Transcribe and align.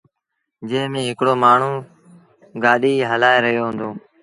جݩهݩ 0.69 0.91
ميݩ 0.91 1.07
هڪڙو 1.09 1.33
مآڻهوٚݩ 1.43 1.85
گآڏيٚ 2.63 3.09
هلآئي 3.11 3.39
رهيو 3.43 3.63
هُݩدو۔ 3.67 3.89